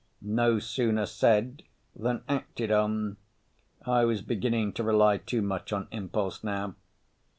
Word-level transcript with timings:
_No 0.19 0.57
sooner 0.57 1.05
said 1.05 1.61
than 1.95 2.23
acted 2.27 2.71
on—I 2.71 4.03
was 4.03 4.23
beginning 4.23 4.73
to 4.73 4.83
rely 4.83 5.17
too 5.17 5.43
much 5.43 5.71
on 5.71 5.87
impulse 5.91 6.43
now. 6.43 6.73